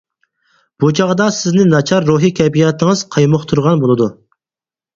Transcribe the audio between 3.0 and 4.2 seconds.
قايمۇقتۇرغان بولىدۇ.